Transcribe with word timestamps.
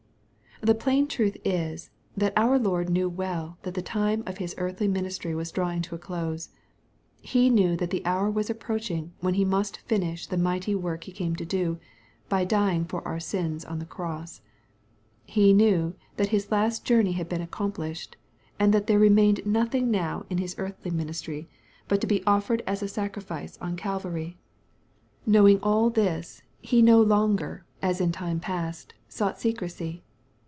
The 0.63 0.75
plain 0.75 1.07
truth 1.07 1.37
is, 1.43 1.89
that 2.15 2.33
our 2.37 2.59
Lord 2.59 2.87
knew 2.87 3.09
well 3.09 3.57
that 3.63 3.73
the 3.73 3.81
time 3.81 4.21
of 4.27 4.37
His 4.37 4.53
earthly 4.59 4.87
ministry 4.87 5.33
was 5.33 5.51
drawing 5.51 5.81
to 5.81 5.95
a 5.95 5.97
close. 5.97 6.49
He 7.19 7.49
knew 7.49 7.75
that 7.77 7.89
the 7.89 8.05
hour 8.05 8.29
was 8.29 8.47
approaching 8.47 9.11
when 9.21 9.33
He 9.33 9.43
must 9.43 9.79
finish 9.87 10.27
the 10.27 10.37
mighty 10.37 10.75
work 10.75 11.05
He 11.05 11.11
came 11.13 11.35
to 11.37 11.45
do, 11.45 11.79
by 12.29 12.45
dying 12.45 12.85
for 12.85 13.01
our 13.07 13.19
sins 13.19 13.63
upon 13.63 13.79
the 13.79 13.87
cross. 13.87 14.43
He 15.25 15.51
knew 15.51 15.95
that 16.17 16.29
His 16.29 16.51
last 16.51 16.85
journey 16.85 17.13
had 17.13 17.27
been 17.27 17.41
accomplished, 17.41 18.15
and 18.59 18.71
that 18.71 18.85
there 18.85 18.99
remained 18.99 19.43
nothing 19.47 19.89
now 19.89 20.27
in 20.29 20.37
His 20.37 20.53
earthly 20.59 20.91
ministry, 20.91 21.49
but 21.87 22.01
to 22.01 22.07
264 22.07 22.37
EXPOSITOBY 22.37 22.37
THOUGHTS. 22.37 22.45
be 22.45 22.67
offered 22.67 22.71
as 22.71 22.83
a 22.83 22.87
sacrifice 22.93 23.57
on 23.59 23.75
Calvary. 23.75 24.37
Knowing 25.25 25.59
all 25.63 25.89
this, 25.89 26.43
He 26.61 26.83
no 26.83 27.01
longer, 27.01 27.65
as 27.81 27.99
in 27.99 28.11
time 28.11 28.39
past, 28.39 28.93
sought 29.09 29.39
secrecy. 29.39 30.03